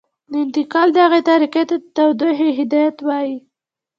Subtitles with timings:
[0.31, 3.37] د انتقال دغې طریقې ته تودوخې هدایت وايي.